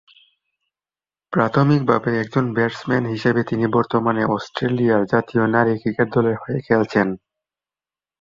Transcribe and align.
প্রাথমিকভাবে 1.33 2.11
একজন 2.19 2.45
ব্যাটসম্যান 2.53 3.03
হিসেবে 3.05 3.41
তিনি 3.43 3.65
বর্তমানে 3.75 4.23
অস্ট্রেলিয়ার 4.35 5.01
জাতীয় 5.05 5.43
নারী 5.47 5.73
ক্রিকেট 5.77 6.07
দলের 6.15 6.37
হয়ে 6.43 6.59
খেলছেন। 6.67 7.07